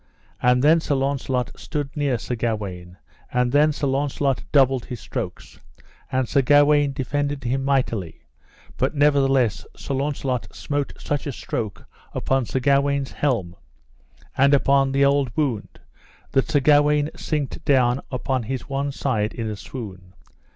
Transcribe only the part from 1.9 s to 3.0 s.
near Sir Gawaine,